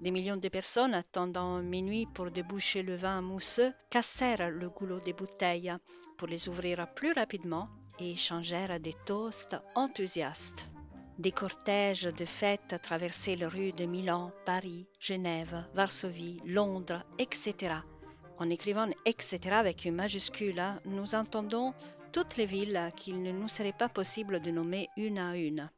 Des 0.00 0.12
millions 0.12 0.36
de 0.36 0.48
personnes 0.48 0.94
attendant 0.94 1.60
minuit 1.62 2.06
pour 2.14 2.30
déboucher 2.30 2.84
le 2.84 2.94
vin 2.94 3.22
mousseux 3.22 3.72
cassèrent 3.90 4.50
le 4.50 4.70
goulot 4.70 5.00
des 5.00 5.14
bouteilles 5.14 5.74
pour 6.16 6.28
les 6.28 6.48
ouvrir 6.48 6.86
plus 6.94 7.10
rapidement 7.10 7.68
et 7.98 8.12
échangèrent 8.12 8.78
des 8.78 8.94
toasts 9.04 9.56
enthousiastes. 9.74 10.68
Des 11.18 11.32
cortèges 11.32 12.04
de 12.04 12.24
fêtes 12.24 12.80
traversaient 12.82 13.36
les 13.36 13.46
rues 13.46 13.72
de 13.72 13.84
Milan, 13.84 14.32
Paris, 14.46 14.86
Genève, 14.98 15.64
Varsovie, 15.74 16.40
Londres, 16.46 17.04
etc. 17.18 17.74
En 18.38 18.48
écrivant 18.48 18.88
etc. 19.04 19.40
avec 19.52 19.84
une 19.84 19.94
majuscule, 19.94 20.62
nous 20.86 21.14
entendons 21.14 21.74
toutes 22.12 22.36
les 22.36 22.46
villes 22.46 22.90
qu'il 22.96 23.22
ne 23.22 23.30
nous 23.30 23.48
serait 23.48 23.72
pas 23.72 23.88
possible 23.88 24.40
de 24.40 24.50
nommer 24.50 24.88
une 24.96 25.18
à 25.18 25.36
une. 25.36 25.70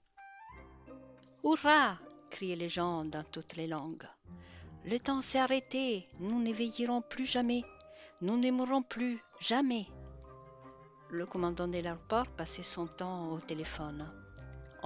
Hurrah 1.42 1.98
criaient 2.30 2.56
les 2.56 2.68
gens 2.68 3.04
dans 3.04 3.24
toutes 3.24 3.56
les 3.56 3.66
langues. 3.66 4.06
Le 4.84 4.98
temps 4.98 5.20
s'est 5.20 5.38
arrêté, 5.38 6.08
nous 6.20 6.40
ne 6.40 6.52
veillerons 6.52 7.02
plus 7.02 7.26
jamais, 7.26 7.64
nous 8.20 8.38
ne 8.38 8.50
mourrons 8.50 8.82
plus 8.82 9.22
jamais. 9.40 9.86
Le 11.10 11.26
commandant 11.26 11.68
de 11.68 11.78
l'aéroport 11.78 12.28
passait 12.28 12.62
son 12.62 12.86
temps 12.86 13.30
au 13.32 13.40
téléphone. 13.40 14.10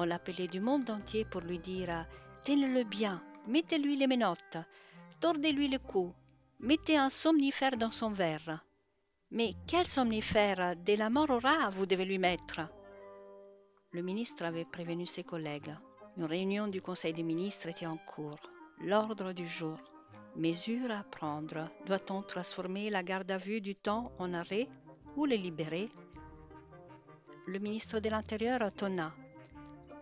On 0.01 0.05
l'appelait 0.05 0.47
du 0.47 0.61
monde 0.61 0.89
entier 0.91 1.25
pour 1.25 1.41
lui 1.41 1.59
dire 1.59 2.07
Tenez-le 2.45 2.85
bien, 2.85 3.21
mettez-lui 3.49 3.97
les 3.97 4.07
menottes, 4.07 4.59
tordez-lui 5.21 5.67
le 5.67 5.81
cou, 5.81 6.15
mettez 6.61 6.97
un 6.97 7.11
somnifère 7.11 7.77
dans 7.77 7.91
son 7.91 8.11
verre. 8.11 8.65
Mais 9.33 9.55
quel 9.67 9.85
somnifère? 9.85 10.77
De 10.77 10.95
la 10.95 11.11
mort 11.11 11.31
au 11.31 11.41
rat 11.41 11.71
vous 11.71 11.85
devez 11.85 12.05
lui 12.05 12.19
mettre 12.19 12.61
Le 13.91 14.03
ministre 14.03 14.45
avait 14.45 14.65
prévenu 14.65 15.05
ses 15.05 15.25
collègues. 15.25 15.75
Une 16.17 16.27
réunion 16.27 16.69
du 16.69 16.81
Conseil 16.81 17.13
des 17.13 17.25
ministres 17.25 17.67
était 17.67 17.87
en 17.87 17.97
cours. 17.97 18.39
L'ordre 18.81 19.33
du 19.33 19.49
jour. 19.49 19.79
Mesures 20.37 20.93
à 20.93 21.03
prendre. 21.03 21.69
Doit-on 21.87 22.23
transformer 22.23 22.89
la 22.89 23.03
garde 23.03 23.33
à 23.33 23.39
vue 23.39 23.61
du 23.61 23.75
temps 23.75 24.13
en 24.21 24.33
arrêt 24.33 24.69
ou 25.17 25.27
le 25.27 25.35
libérer? 25.35 25.89
Le 27.49 27.59
ministre 27.59 27.99
de 27.99 28.11
l'Intérieur 28.11 28.61
tonna. 28.73 29.13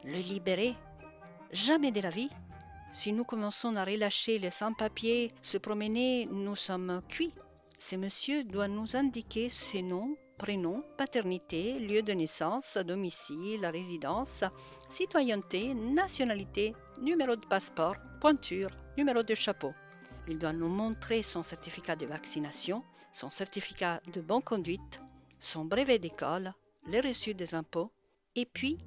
Le 0.07 0.19
libérer? 0.19 0.77
Jamais 1.51 1.91
de 1.91 2.01
la 2.01 2.11
vie. 2.11 2.31
Si 2.93 3.13
nous 3.13 3.25
commençons 3.25 3.75
à 3.75 3.85
relâcher 3.85 4.39
les 4.39 4.51
sans-papiers 4.51 5.33
se 5.43 5.59
promener, 5.59 6.27
nous 6.27 6.55
sommes 6.55 7.03
cuits. 7.09 7.35
Ce 7.81 7.97
monsieur 7.97 8.45
doit 8.45 8.69
nous 8.69 8.95
indiquer 8.95 9.49
ses 9.49 9.83
noms, 9.83 10.17
prénom, 10.39 10.85
paternité, 10.97 11.81
lieu 11.81 12.03
de 12.03 12.13
naissance, 12.13 12.77
domicile, 12.77 13.67
résidence, 13.67 14.45
citoyenneté, 14.91 15.75
nationalité, 15.75 16.73
numéro 17.03 17.35
de 17.35 17.45
passeport, 17.45 17.97
pointure, 18.21 18.71
numéro 18.97 19.25
de 19.25 19.35
chapeau. 19.35 19.73
Il 20.29 20.39
doit 20.39 20.53
nous 20.53 20.69
montrer 20.69 21.25
son 21.25 21.43
certificat 21.43 21.97
de 21.97 22.07
vaccination, 22.07 22.85
son 23.11 23.31
certificat 23.31 24.01
de 24.13 24.21
bonne 24.21 24.43
conduite, 24.43 25.01
son 25.41 25.65
brevet 25.65 25.99
d'école, 25.99 26.55
les 26.87 27.01
reçus 27.01 27.35
des 27.35 27.57
impôts, 27.57 27.91
et 28.37 28.47
puis 28.47 28.79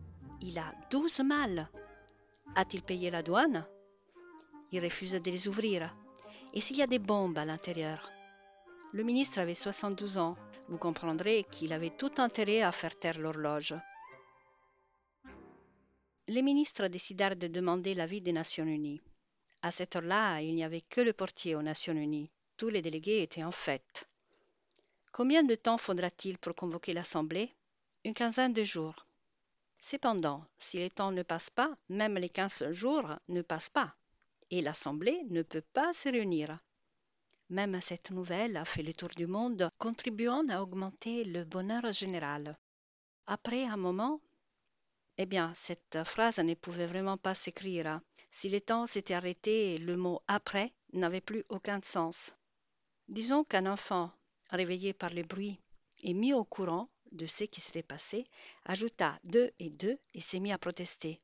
il 0.42 0.58
a 0.60 0.74
12 0.92 1.20
malles. 1.22 1.68
A-t-il 2.56 2.84
payé 2.84 3.10
la 3.10 3.24
douane? 3.24 3.66
Il 4.72 4.84
refuse 4.84 5.14
de 5.14 5.32
les 5.32 5.48
ouvrir. 5.48 5.96
Et 6.54 6.62
s'il 6.62 6.78
y 6.78 6.82
a 6.82 6.88
des 6.88 7.00
bombes 7.00 7.38
à 7.38 7.46
l'intérieur? 7.46 8.12
Le 8.94 9.04
ministre 9.04 9.40
avait 9.40 9.56
72 9.56 10.18
ans 10.18 10.36
vous 10.70 10.78
comprendrez 10.78 11.46
qu'il 11.52 11.74
avait 11.74 11.90
tout 11.90 12.12
intérêt 12.18 12.62
à 12.62 12.72
faire 12.72 12.98
taire 12.98 13.18
l'horloge. 13.18 13.74
Les 16.28 16.44
ministres 16.44 16.88
décidèrent 16.88 17.36
de 17.36 17.48
demander 17.48 17.96
l'avis 17.96 18.22
des 18.22 18.34
Nations 18.34 18.66
Unies. 18.66 19.02
À 19.64 19.72
cette 19.72 19.96
heure-là, 19.96 20.42
il 20.42 20.54
n'y 20.54 20.64
avait 20.64 20.82
que 20.82 21.02
le 21.02 21.12
portier 21.12 21.56
aux 21.56 21.64
Nations 21.64 21.94
Unies. 21.94 22.30
Tous 22.56 22.70
les 22.70 22.84
délégués 22.84 23.24
étaient 23.24 23.44
en 23.44 23.52
fête. 23.52 24.08
Combien 25.12 25.44
de 25.44 25.56
temps 25.56 25.80
faudra-t-il 25.80 26.38
pour 26.38 26.54
convoquer 26.54 26.94
l'Assemblée? 26.94 27.52
Une 28.06 28.14
quinzaine 28.14 28.54
de 28.54 28.64
jours. 28.64 29.08
Cependant, 29.82 30.46
si 30.58 30.78
les 30.78 30.90
temps 30.90 31.12
ne 31.12 31.24
passent 31.24 31.50
pas, 31.50 31.76
même 31.88 32.16
les 32.16 32.30
quinze 32.30 32.72
jours 32.72 33.10
ne 33.28 33.42
passent 33.42 33.70
pas, 33.70 33.96
et 34.52 34.62
l'Assemblée 34.62 35.24
ne 35.30 35.42
peut 35.42 35.64
pas 35.74 35.94
se 35.94 36.10
réunir. 36.10 36.58
Même 37.50 37.80
cette 37.82 38.12
nouvelle 38.12 38.58
a 38.58 38.66
fait 38.66 38.84
le 38.84 38.94
tour 38.94 39.10
du 39.10 39.26
monde, 39.26 39.72
contribuant 39.78 40.48
à 40.50 40.62
augmenter 40.62 41.24
le 41.24 41.44
bonheur 41.46 41.92
général. 41.94 42.58
Après 43.26 43.64
un 43.64 43.78
moment, 43.78 44.22
eh 45.18 45.26
bien, 45.26 45.54
cette 45.56 46.04
phrase 46.04 46.40
ne 46.40 46.54
pouvait 46.54 46.86
vraiment 46.86 47.18
pas 47.18 47.34
s'écrire. 47.34 48.02
Si 48.32 48.50
le 48.50 48.62
temps 48.62 48.86
s'était 48.86 49.16
arrêté, 49.16 49.78
le 49.78 49.98
mot 49.98 50.22
après 50.28 50.74
n'avait 50.94 51.22
plus 51.22 51.44
aucun 51.50 51.82
sens. 51.84 52.36
Disons 53.08 53.44
qu'un 53.44 53.66
enfant, 53.66 54.12
réveillé 54.52 54.94
par 54.94 55.10
le 55.10 55.24
bruit 55.24 55.60
et 56.04 56.14
mis 56.14 56.34
au 56.34 56.44
courant 56.44 56.90
de 57.12 57.26
ce 57.26 57.44
qui 57.44 57.62
s'était 57.62 57.84
passé, 57.84 58.26
ajouta 58.66 59.20
deux 59.24 59.52
et 59.60 59.70
deux 59.70 59.98
et 60.14 60.22
s'est 60.22 60.40
mis 60.40 60.52
à 60.52 60.58
protester. 60.58 61.20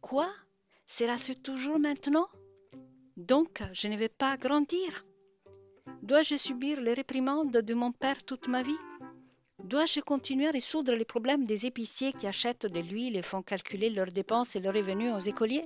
Quoi? 0.00 0.32
Sera-ce 0.86 1.32
toujours 1.32 1.78
maintenant? 1.78 2.28
Donc 3.16 3.62
je 3.72 3.88
ne 3.88 3.96
vais 3.96 4.08
pas 4.08 4.36
grandir? 4.36 5.04
Dois-je 6.02 6.36
subir 6.36 6.80
les 6.80 6.92
réprimandes 6.92 7.56
de 7.56 7.74
mon 7.74 7.92
père 7.92 8.22
toute 8.24 8.48
ma 8.48 8.62
vie? 8.62 8.78
Dois-je 9.64 10.00
continuer 10.00 10.48
à 10.48 10.52
résoudre 10.52 10.94
les 10.94 11.04
problèmes 11.04 11.44
des 11.44 11.66
épiciers 11.66 12.12
qui 12.12 12.26
achètent 12.26 12.66
de 12.66 12.80
l'huile 12.80 13.16
et 13.16 13.22
font 13.22 13.42
calculer 13.42 13.90
leurs 13.90 14.12
dépenses 14.12 14.54
et 14.54 14.60
leurs 14.60 14.74
revenus 14.74 15.12
aux 15.12 15.18
écoliers? 15.20 15.64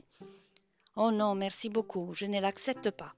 Oh 0.96 1.10
non, 1.10 1.34
merci 1.34 1.68
beaucoup, 1.68 2.14
je 2.14 2.26
ne 2.26 2.40
l'accepte 2.40 2.90
pas. 2.90 3.14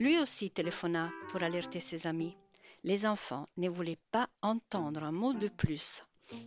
Lui 0.00 0.18
aussi 0.18 0.50
téléphona 0.50 1.10
pour 1.30 1.42
alerter 1.42 1.80
ses 1.80 2.06
amis. 2.06 2.36
Les 2.84 3.06
enfants 3.06 3.46
ne 3.56 3.68
voulaient 3.68 4.00
pas 4.10 4.28
entendre 4.42 5.04
un 5.04 5.12
mot 5.12 5.32
de 5.32 5.48
plus. 5.48 6.02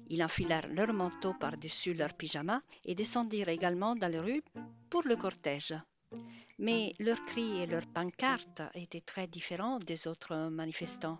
Ils 0.09 0.23
enfilèrent 0.23 0.67
leur 0.67 0.91
manteau 0.91 1.33
par-dessus 1.33 1.93
leur 1.93 2.13
pyjama 2.13 2.61
et 2.83 2.95
descendirent 2.95 3.49
également 3.49 3.95
dans 3.95 4.11
les 4.11 4.19
rues 4.19 4.43
pour 4.89 5.03
le 5.03 5.15
cortège. 5.15 5.73
Mais 6.59 6.93
leurs 6.99 7.23
cris 7.25 7.61
et 7.61 7.65
leurs 7.65 7.87
pancartes 7.87 8.61
étaient 8.73 9.01
très 9.01 9.27
différents 9.27 9.79
des 9.79 10.07
autres 10.07 10.49
manifestants. 10.49 11.19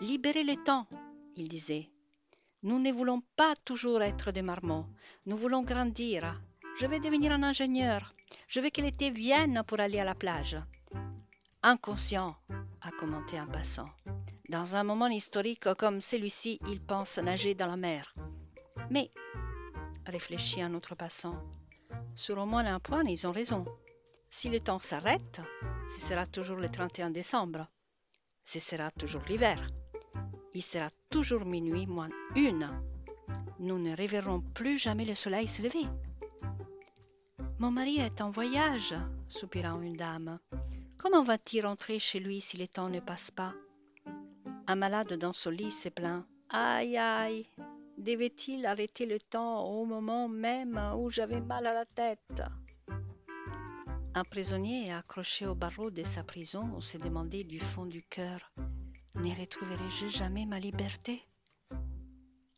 Libérez 0.00 0.44
le 0.44 0.62
temps, 0.62 0.86
ils 1.36 1.48
disaient. 1.48 1.88
Nous 2.62 2.78
ne 2.78 2.92
voulons 2.92 3.22
pas 3.36 3.54
toujours 3.64 4.02
être 4.02 4.32
des 4.32 4.42
marmots. 4.42 4.86
Nous 5.26 5.36
voulons 5.36 5.62
grandir. 5.62 6.40
Je 6.78 6.86
vais 6.86 7.00
devenir 7.00 7.32
un 7.32 7.42
ingénieur. 7.42 8.14
Je 8.48 8.60
veux 8.60 8.70
que 8.70 8.80
l'été 8.80 9.10
vienne 9.10 9.62
pour 9.66 9.80
aller 9.80 10.00
à 10.00 10.04
la 10.04 10.14
plage. 10.14 10.56
Inconscient, 11.66 12.36
a 12.82 12.90
commenté 12.90 13.38
un 13.38 13.46
passant. 13.46 13.88
Dans 14.50 14.76
un 14.76 14.84
moment 14.84 15.06
historique 15.06 15.72
comme 15.78 16.02
celui-ci, 16.02 16.60
il 16.68 16.78
pense 16.78 17.16
nager 17.16 17.54
dans 17.54 17.68
la 17.68 17.78
mer. 17.78 18.14
Mais, 18.90 19.10
réfléchit 20.04 20.60
un 20.60 20.74
autre 20.74 20.94
passant, 20.94 21.42
sur 22.14 22.36
au 22.36 22.44
moins 22.44 22.66
un 22.66 22.80
point, 22.80 23.02
ils 23.04 23.26
ont 23.26 23.32
raison. 23.32 23.64
Si 24.28 24.50
le 24.50 24.60
temps 24.60 24.78
s'arrête, 24.78 25.40
ce 25.88 26.06
sera 26.06 26.26
toujours 26.26 26.58
le 26.58 26.70
31 26.70 27.08
décembre. 27.08 27.66
Ce 28.44 28.60
sera 28.60 28.90
toujours 28.90 29.22
l'hiver. 29.26 29.56
Il 30.52 30.62
sera 30.62 30.90
toujours 31.08 31.46
minuit 31.46 31.86
moins 31.86 32.10
une. 32.36 32.68
Nous 33.58 33.78
ne 33.78 33.96
reverrons 33.96 34.42
plus 34.42 34.76
jamais 34.76 35.06
le 35.06 35.14
soleil 35.14 35.48
se 35.48 35.62
lever. 35.62 35.86
Mon 37.58 37.70
mari 37.70 38.00
est 38.00 38.20
en 38.20 38.30
voyage, 38.30 38.94
soupira 39.30 39.70
une 39.70 39.96
dame. 39.96 40.38
Comment 40.98 41.24
va-t-il 41.24 41.66
rentrer 41.66 41.98
chez 41.98 42.20
lui 42.20 42.40
si 42.40 42.56
le 42.56 42.66
temps 42.66 42.88
ne 42.88 43.00
passe 43.00 43.30
pas? 43.30 43.54
Un 44.66 44.76
malade 44.76 45.14
dans 45.14 45.32
son 45.32 45.50
lit 45.50 45.72
s'est 45.72 45.90
plaint. 45.90 46.24
Aïe 46.48 46.96
aïe. 46.96 47.46
Devait-il 47.98 48.66
arrêter 48.66 49.06
le 49.06 49.20
temps 49.20 49.64
au 49.64 49.84
moment 49.84 50.28
même 50.28 50.80
où 50.96 51.10
j'avais 51.10 51.40
mal 51.40 51.66
à 51.66 51.74
la 51.74 51.84
tête? 51.84 52.42
Un 54.14 54.24
prisonnier 54.24 54.92
accroché 54.92 55.46
au 55.46 55.54
barreau 55.54 55.90
de 55.90 56.04
sa 56.04 56.22
prison. 56.22 56.80
Se 56.80 56.98
demandait 56.98 57.44
du 57.44 57.58
fond 57.58 57.86
du 57.86 58.02
cœur. 58.02 58.52
Ne 59.16 59.38
retrouverai-je 59.38 60.08
jamais 60.08 60.46
ma 60.46 60.58
liberté? 60.58 61.22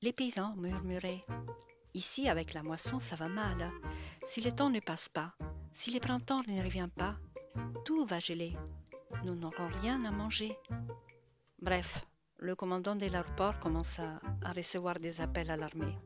Les 0.03 0.13
paysans 0.13 0.55
murmuraient. 0.57 1.25
Ici, 1.95 2.29
avec 2.29 2.53
la 2.53 2.63
moisson, 2.63 3.01
ça 3.01 3.17
va 3.17 3.29
mal. 3.29 3.71
Si 4.27 4.41
le 4.43 4.53
temps 4.53 4.71
ne 4.71 4.81
passe 4.81 5.09
pas, 5.09 5.35
si 5.75 5.91
le 5.91 6.01
printemps 6.01 6.43
ne 6.47 6.63
revient 6.63 6.89
pas, 6.95 7.17
tout 7.85 8.05
va 8.05 8.19
geler. 8.19 8.57
Nous 9.25 9.35
n'aurons 9.35 9.69
rien 9.83 10.05
à 10.05 10.11
manger. 10.11 10.57
Bref, 11.61 12.07
le 12.39 12.55
commandant 12.55 12.97
de 12.97 13.07
l'aéroport 13.07 13.59
commença 13.59 14.21
à 14.43 14.53
recevoir 14.53 14.99
des 14.99 15.21
appels 15.21 15.51
à 15.51 15.57
l'armée. 15.57 15.97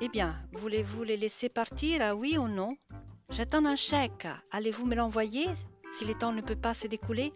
Eh 0.00 0.08
bien, 0.08 0.40
voulez-vous 0.52 1.02
les 1.02 1.16
laisser 1.16 1.48
partir, 1.48 2.00
ah 2.02 2.14
oui 2.14 2.38
ou 2.38 2.48
non? 2.48 2.76
J'attends 3.30 3.64
un 3.64 3.76
chèque. 3.76 4.28
Allez-vous 4.50 4.86
me 4.86 4.94
l'envoyer? 4.94 5.46
Si 5.92 6.04
le 6.04 6.14
temps 6.14 6.32
ne 6.32 6.42
peut 6.42 6.60
pas 6.60 6.74
se 6.74 6.86
découler 6.86 7.32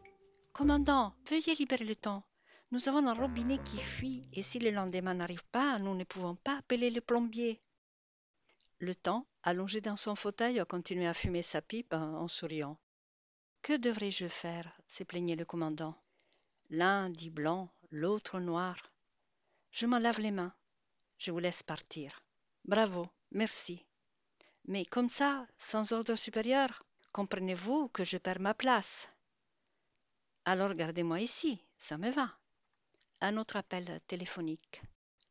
Commandant, 0.53 1.14
veuillez 1.29 1.55
libérer 1.55 1.85
le 1.85 1.97
temps. 1.97 2.25
Nous 2.71 2.88
avons 2.88 3.07
un 3.07 3.14
robinet 3.14 3.59
qui 3.64 3.79
fuit 3.79 4.23
et 4.33 4.42
si 4.42 4.59
le 4.59 4.71
lendemain 4.71 5.14
n'arrive 5.14 5.44
pas, 5.53 5.79
nous 5.79 5.94
ne 5.94 6.05
pouvons 6.05 6.35
pas 6.37 6.59
appeler 6.59 6.90
le 6.90 7.01
plombier. 7.01 7.61
Le 8.81 8.94
temps, 8.94 9.27
allongé 9.42 9.81
dans 9.81 9.97
son 9.97 10.14
fauteuil, 10.14 10.62
continuait 10.68 11.07
à 11.07 11.14
fumer 11.14 11.42
sa 11.42 11.62
pipe 11.62 11.94
en 11.94 12.29
souriant. 12.29 12.79
Que 13.62 13.77
devrais-je 13.77 14.29
faire? 14.29 14.71
se 14.87 15.05
plaignait 15.05 15.37
le 15.37 15.44
commandant. 15.44 15.94
L'un 16.71 17.11
dit 17.11 17.31
blanc, 17.31 17.71
l'autre 17.90 18.40
noir. 18.40 18.77
Je 19.73 19.87
m'en 19.87 19.99
lave 19.99 20.21
les 20.21 20.31
mains. 20.31 20.55
Je 21.18 21.31
vous 21.31 21.38
laisse 21.38 21.62
partir. 21.62 22.23
Bravo, 22.64 23.09
merci. 23.31 23.85
Mais 24.66 24.85
comme 24.85 25.09
ça, 25.09 25.47
sans 25.59 25.92
ordre 25.92 26.16
supérieur, 26.16 26.85
comprenez-vous 27.12 27.88
que 27.88 28.05
je 28.05 28.18
perds 28.18 28.40
ma 28.40 28.55
place? 28.55 29.09
Alors 30.44 30.75
gardez-moi 30.75 31.21
ici, 31.21 31.59
ça 31.79 31.99
me 31.99 32.11
va. 32.11 32.37
Un 33.21 33.37
autre 33.37 33.57
appel 33.57 34.01
téléphonique. 34.07 34.83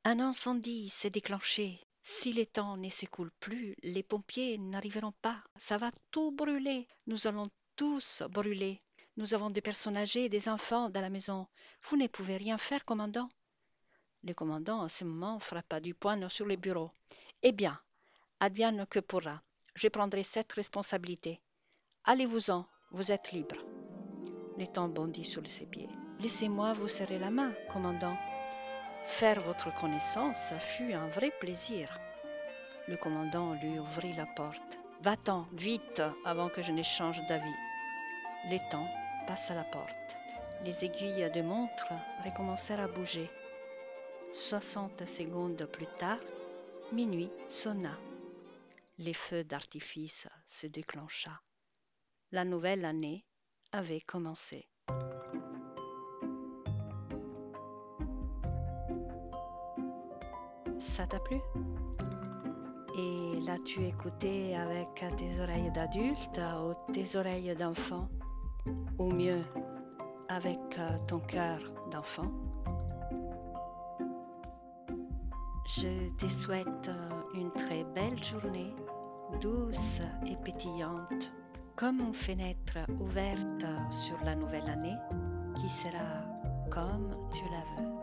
Un 0.04 0.20
incendie 0.20 0.90
s'est 0.90 1.10
déclenché. 1.10 1.80
Si 2.02 2.32
les 2.34 2.46
temps 2.46 2.78
ne 2.78 2.90
s'écoulent 2.90 3.38
plus, 3.40 3.76
les 3.84 4.04
pompiers 4.04 4.58
n'arriveront 4.58 5.14
pas. 5.22 5.44
Ça 5.56 5.78
va 5.78 5.92
tout 6.12 6.32
brûler. 6.32 6.88
Nous 7.06 7.28
allons 7.28 7.50
tous 7.78 8.24
brûler. 8.32 8.82
Nous 9.18 9.36
avons 9.36 9.52
des 9.52 9.62
personnes 9.62 9.98
âgées 9.98 10.26
et 10.26 10.30
des 10.30 10.50
enfants 10.50 10.90
dans 10.90 11.00
la 11.00 11.12
maison. 11.12 11.48
Vous 11.84 11.96
ne 11.96 12.08
pouvez 12.08 12.36
rien 12.36 12.58
faire, 12.58 12.84
commandant. 12.84 13.30
Le 14.24 14.34
commandant, 14.34 14.82
à 14.82 14.90
ce 14.90 15.06
moment, 15.06 15.40
frappa 15.40 15.80
du 15.80 15.94
poing 15.94 16.28
sur 16.28 16.48
le 16.48 16.56
bureau. 16.56 16.92
Eh 17.44 17.52
bien, 17.52 17.80
advienne 18.40 18.88
que 18.90 19.00
pourra. 19.00 19.42
Je 19.76 19.88
prendrai 19.90 20.24
cette 20.24 20.52
responsabilité. 20.54 21.40
Allez-vous-en, 22.04 22.66
vous 22.92 23.12
êtes 23.12 23.32
libre. 23.32 23.58
Temps 24.74 24.90
bondit 24.90 25.24
sur 25.24 25.46
ses 25.48 25.68
pieds. 25.68 25.90
Laissez-moi 26.20 26.74
vous 26.74 26.88
serrer 26.88 27.20
la 27.20 27.30
main, 27.30 27.54
commandant. 27.72 28.18
Faire 29.06 29.40
votre 29.42 29.72
connaissance 29.80 30.52
fut 30.60 30.94
un 30.94 31.08
vrai 31.10 31.32
plaisir. 31.40 32.00
Le 32.88 32.98
commandant 32.98 33.54
lui 33.54 33.78
ouvrit 33.78 34.14
la 34.14 34.26
porte. 34.26 34.80
Va-t'en, 35.04 35.46
vite, 35.54 36.02
avant 36.26 36.50
que 36.50 36.64
je 36.64 36.72
ne 36.72 36.82
change 36.82 37.22
d'avis. 37.28 37.67
Le 38.50 38.60
temps 38.72 38.88
passe 39.28 39.52
à 39.52 39.56
la 39.56 39.66
porte. 39.66 40.18
Les 40.64 40.86
aiguilles 40.86 41.30
de 41.32 41.42
montre 41.42 41.92
recommencèrent 42.24 42.80
à 42.80 42.88
bouger. 42.88 43.30
Soixante 44.34 45.06
secondes 45.06 45.66
plus 45.66 45.88
tard, 46.00 46.20
minuit 46.94 47.30
sonna. 47.50 47.98
Les 49.00 49.14
feux 49.14 49.44
d'artifice 49.44 50.30
se 50.48 50.66
déclencha. 50.66 51.42
La 52.32 52.46
nouvelle 52.46 52.86
année 52.86 53.26
avait 53.74 54.00
commencé. 54.00 54.70
Ça 60.80 61.06
t'a 61.06 61.20
plu? 61.20 61.42
Et 62.98 63.42
l'as-tu 63.42 63.84
écouté 63.84 64.56
avec 64.56 65.04
tes 65.18 65.38
oreilles 65.42 65.72
d'adulte 65.72 66.40
ou 66.40 66.94
tes 66.94 67.18
oreilles 67.18 67.54
d'enfant? 67.54 68.08
Au 68.98 69.12
mieux 69.12 69.44
avec 70.30 70.60
euh, 70.78 70.98
ton 71.08 71.20
cœur 71.20 71.60
d'enfant. 71.92 72.32
Je 75.66 76.10
te 76.18 76.28
souhaite 76.28 76.88
euh, 76.88 77.10
une 77.34 77.52
très 77.52 77.84
belle 77.96 78.24
journée, 78.24 78.74
douce 79.42 80.02
et 80.26 80.36
pétillante, 80.38 81.34
comme 81.76 82.00
une 82.00 82.14
fenêtre 82.14 82.78
ouverte 83.00 83.66
sur 83.92 84.18
la 84.24 84.36
nouvelle 84.36 84.70
année 84.70 84.98
qui 85.56 85.70
sera 85.70 86.24
comme 86.70 87.16
tu 87.32 87.44
la 87.46 87.84
veux. 87.84 87.97